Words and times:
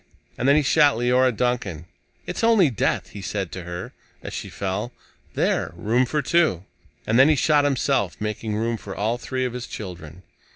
And 0.35 0.49
then 0.49 0.55
he 0.55 0.63
shot 0.63 0.97
Leora 0.97 1.31
Duncan. 1.31 1.85
"It's 2.25 2.43
only 2.43 2.71
death," 2.71 3.09
he 3.11 3.21
said 3.21 3.51
to 3.51 3.65
her 3.65 3.93
as 4.23 4.33
she 4.33 4.49
fell. 4.49 4.91
"There! 5.35 5.73
Room 5.75 6.07
for 6.07 6.23
two." 6.23 6.63
And 7.05 7.19
then 7.19 7.29
he 7.29 7.35
shot 7.35 7.65
himself, 7.65 8.17
making 8.19 8.55
room 8.55 8.77
for 8.77 8.95
all 8.95 9.19
three 9.19 9.45
of 9.45 9.53
his 9.53 9.67
children. 9.67 10.23